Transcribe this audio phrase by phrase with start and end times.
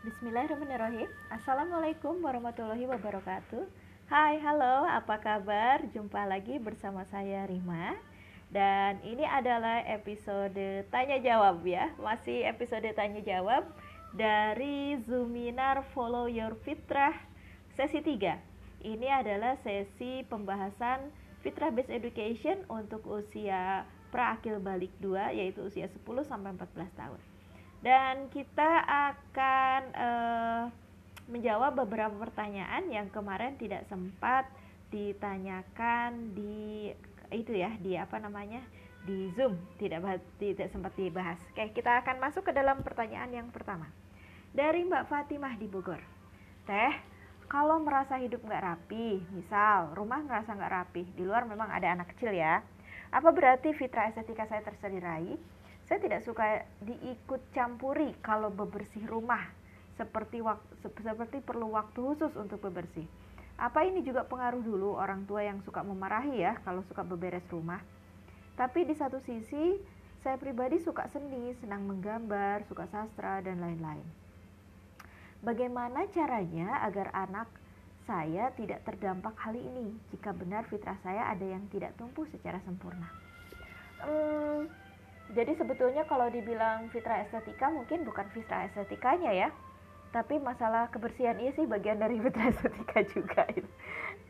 [0.00, 1.12] Bismillahirrahmanirrahim.
[1.28, 3.68] Assalamualaikum warahmatullahi wabarakatuh.
[4.08, 5.84] Hai, halo, apa kabar?
[5.92, 8.00] Jumpa lagi bersama saya Rima.
[8.48, 11.92] Dan ini adalah episode tanya jawab ya.
[12.00, 13.68] Masih episode tanya jawab
[14.16, 17.12] dari Zuminar Follow Your Fitrah
[17.76, 21.12] sesi 3 Ini adalah sesi pembahasan
[21.44, 27.29] Fitrah Based Education untuk usia pra-akil balik 2 Yaitu usia 10 sampai 14 tahun
[27.80, 30.62] dan kita akan uh,
[31.30, 34.44] menjawab beberapa pertanyaan yang kemarin tidak sempat
[34.90, 36.90] ditanyakan di
[37.30, 38.58] itu ya di apa namanya
[39.06, 41.38] di Zoom tidak tidak sempat dibahas.
[41.54, 43.88] Oke, kita akan masuk ke dalam pertanyaan yang pertama
[44.50, 46.02] dari Mbak Fatimah di Bogor.
[46.66, 46.94] Teh,
[47.46, 52.12] kalau merasa hidup nggak rapi, misal rumah ngerasa nggak rapi, di luar memang ada anak
[52.14, 52.60] kecil ya,
[53.10, 55.34] apa berarti fitrah estetika saya tersedirai?
[55.90, 59.42] Saya tidak suka diikut campuri kalau bebersih rumah
[59.98, 60.38] seperti
[60.86, 63.10] seperti perlu waktu khusus untuk bebersih.
[63.58, 67.82] Apa ini juga pengaruh dulu orang tua yang suka memarahi ya kalau suka beberes rumah.
[68.54, 69.82] Tapi di satu sisi
[70.22, 74.06] saya pribadi suka seni, senang menggambar, suka sastra dan lain-lain.
[75.42, 77.50] Bagaimana caranya agar anak
[78.06, 83.08] saya tidak terdampak hal ini jika benar fitrah saya ada yang tidak tumbuh secara sempurna?
[84.00, 84.68] Hmm,
[85.30, 89.48] jadi sebetulnya kalau dibilang fitrah estetika mungkin bukan fitrah estetikanya ya.
[90.10, 93.42] Tapi masalah kebersihan ini sih bagian dari fitrah estetika juga.
[93.54, 93.70] Itu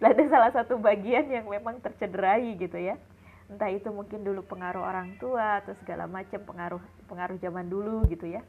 [0.13, 3.01] ada salah satu bagian yang memang tercederai gitu ya.
[3.49, 8.29] Entah itu mungkin dulu pengaruh orang tua atau segala macam pengaruh pengaruh zaman dulu gitu
[8.29, 8.45] ya.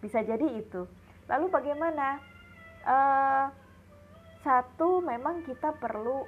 [0.00, 0.88] Bisa jadi itu.
[1.28, 2.18] Lalu bagaimana?
[2.80, 3.52] Uh,
[4.40, 6.24] satu memang kita perlu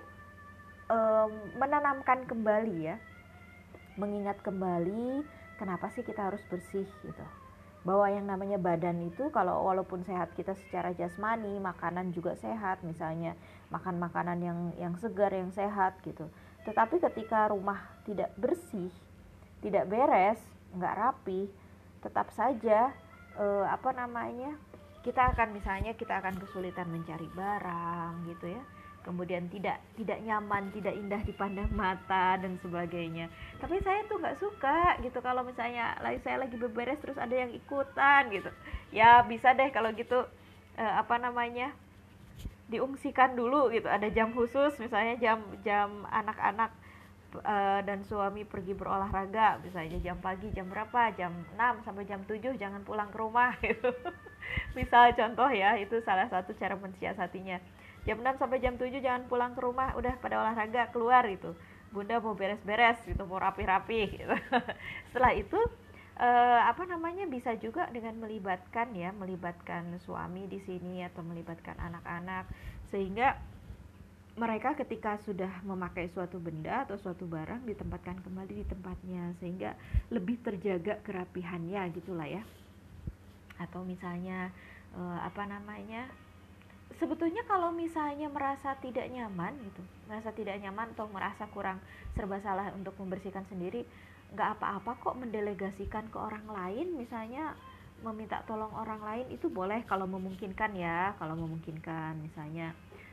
[0.93, 3.01] uh, menanamkan kembali ya.
[3.97, 5.25] Mengingat kembali
[5.63, 7.27] kenapa sih kita harus bersih gitu.
[7.87, 13.39] Bahwa yang namanya badan itu kalau walaupun sehat kita secara jasmani makanan juga sehat misalnya
[13.71, 16.27] makan makanan yang yang segar yang sehat gitu.
[16.67, 18.91] Tetapi ketika rumah tidak bersih
[19.63, 20.43] tidak beres
[20.75, 21.47] nggak rapi
[22.03, 22.91] tetap saja
[23.39, 24.59] eh, apa namanya
[25.07, 28.63] kita akan misalnya kita akan kesulitan mencari barang gitu ya
[29.03, 33.29] kemudian tidak tidak nyaman tidak indah dipandang mata dan sebagainya.
[33.59, 37.51] Tapi saya tuh nggak suka gitu kalau misalnya lagi saya lagi beberes terus ada yang
[37.53, 38.51] ikutan gitu.
[38.95, 40.27] Ya bisa deh kalau gitu
[40.79, 41.75] eh, apa namanya
[42.71, 43.91] diungsikan dulu gitu.
[43.91, 46.73] Ada jam khusus misalnya jam jam anak-anak
[47.41, 52.61] uh, dan suami pergi berolahraga misalnya jam pagi jam berapa jam 6 sampai jam 7
[52.61, 53.91] jangan pulang ke rumah gitu.
[54.77, 57.57] Misal contoh ya itu salah satu cara mensiasatinya
[58.03, 61.55] jam 6 sampai jam 7 jangan pulang ke rumah udah pada olahraga keluar gitu.
[61.93, 64.35] Bunda mau beres-beres gitu mau rapi-rapi gitu.
[65.13, 65.61] Setelah itu
[66.19, 72.49] eh, apa namanya bisa juga dengan melibatkan ya melibatkan suami di sini atau melibatkan anak-anak.
[72.91, 73.39] Sehingga
[74.33, 79.37] mereka ketika sudah memakai suatu benda atau suatu barang ditempatkan kembali di tempatnya.
[79.39, 79.79] Sehingga
[80.11, 82.43] lebih terjaga kerapihannya gitulah ya.
[83.63, 84.51] Atau misalnya
[84.97, 86.09] eh, apa namanya
[87.03, 91.83] sebetulnya kalau misalnya merasa tidak nyaman gitu merasa tidak nyaman atau merasa kurang
[92.15, 93.83] serba salah untuk membersihkan sendiri
[94.33, 96.97] nggak apa-apa kok mendelegasikan ke orang lain.
[96.97, 97.53] Misalnya
[98.03, 101.13] meminta tolong orang lain itu boleh kalau memungkinkan ya.
[101.21, 102.73] Kalau memungkinkan misalnya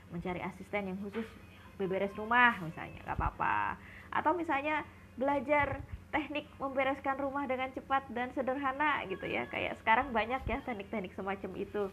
[0.10, 1.28] mencari asisten yang khusus
[1.76, 3.76] beberes rumah misalnya nggak apa-apa.
[4.16, 4.88] Atau misalnya
[5.20, 9.46] belajar teknik membereskan rumah dengan cepat dan sederhana gitu ya.
[9.52, 11.92] Kayak sekarang banyak ya teknik-teknik semacam itu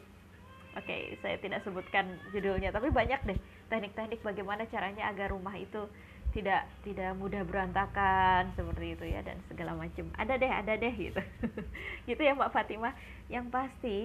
[0.76, 3.38] Oke, okay, saya tidak sebutkan judulnya, tapi banyak deh
[3.72, 5.88] teknik-teknik bagaimana caranya agar rumah itu
[6.37, 10.12] tidak tidak mudah berantakan seperti itu ya dan segala macam.
[10.20, 11.22] Ada deh, ada deh gitu.
[12.12, 12.92] gitu ya Mbak Fatimah.
[13.32, 13.97] Yang pasti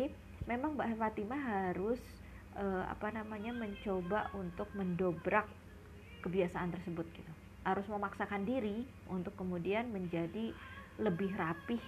[0.47, 1.99] memang Mbak Fatimah harus
[2.55, 5.43] uh, apa namanya mencoba untuk mendobrak
[6.23, 7.31] kebiasaan tersebut gitu.
[7.67, 10.55] Harus memaksakan diri untuk kemudian menjadi
[11.03, 11.83] lebih rapih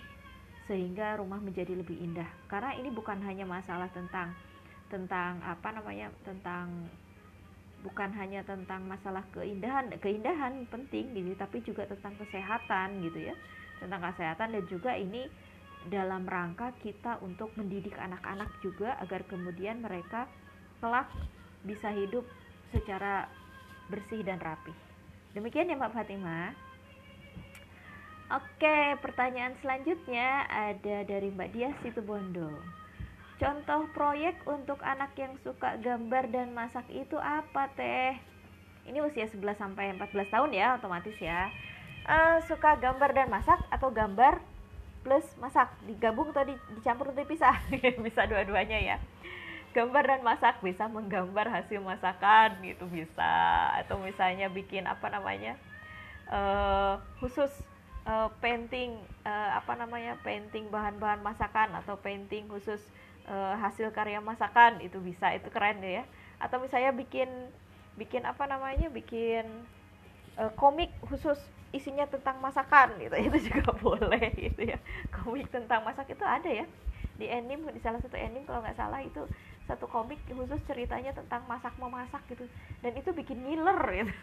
[0.68, 2.28] sehingga rumah menjadi lebih indah.
[2.52, 4.36] Karena ini bukan hanya masalah tentang
[4.94, 6.86] tentang apa namanya tentang
[7.82, 13.36] bukan hanya tentang masalah keindahan keindahan penting gitu tapi juga tentang kesehatan gitu ya.
[13.82, 15.26] Tentang kesehatan dan juga ini
[15.90, 20.30] dalam rangka kita untuk mendidik anak-anak juga agar kemudian mereka
[20.78, 21.10] kelak
[21.66, 22.24] bisa hidup
[22.72, 23.28] secara
[23.92, 24.72] bersih dan rapi
[25.34, 26.54] demikian ya Mbak Fatimah.
[28.34, 32.50] Oke, pertanyaan selanjutnya ada dari Mbak Dia Situbondo.
[33.42, 38.14] Contoh proyek untuk anak yang suka gambar dan masak itu apa teh?
[38.86, 41.50] Ini usia 11 sampai 14 tahun ya, otomatis ya.
[42.04, 44.44] Uh, suka gambar dan masak atau gambar
[45.08, 46.46] plus masak digabung atau
[46.78, 47.58] dicampur atau dipisah?
[48.06, 48.98] Bisa dua-duanya ya.
[49.74, 55.58] gambar dan masak bisa menggambar hasil masakan gitu bisa atau misalnya bikin apa namanya
[56.30, 57.50] uh, khusus
[58.06, 58.96] uh, painting
[59.26, 62.80] uh, apa namanya painting bahan-bahan masakan atau painting khusus
[63.28, 66.04] uh, hasil karya masakan itu bisa itu keren ya.
[66.40, 67.30] Atau misalnya bikin
[67.96, 69.46] bikin apa namanya bikin
[70.38, 71.38] uh, komik khusus
[71.74, 73.16] isinya tentang masakan gitu.
[73.28, 74.78] Itu juga boleh gitu ya.
[75.10, 76.66] Komik tentang masak itu ada ya.
[77.18, 79.26] Di anime di salah satu anime kalau nggak salah itu
[79.66, 82.46] satu komik khusus ceritanya tentang masak memasak gitu.
[82.86, 84.14] Dan itu bikin ngiler gitu.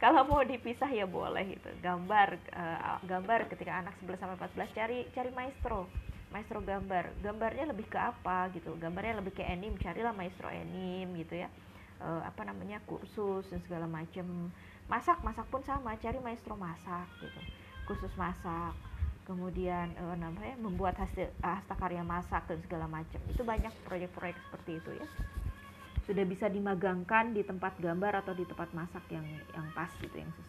[0.00, 1.70] Kalau mau dipisah ya boleh gitu.
[1.82, 5.90] Gambar uh, gambar ketika anak 11 sampai 14 cari cari maestro
[6.30, 7.18] maestro gambar.
[7.24, 8.76] Gambarnya lebih ke apa gitu?
[8.76, 11.48] Gambarnya lebih ke anime carilah maestro anime gitu ya.
[11.98, 14.54] Uh, apa namanya kursus dan segala macam
[14.86, 17.40] masak masak pun sama cari maestro masak gitu.
[17.90, 18.76] Khusus masak
[19.28, 24.80] kemudian uh, namanya membuat hasil hasta karya masak dan segala macam itu banyak proyek-proyek seperti
[24.80, 25.06] itu ya.
[26.08, 30.32] Sudah bisa dimagangkan di tempat gambar atau di tempat masak yang yang pas gitu yang
[30.32, 30.46] sesuai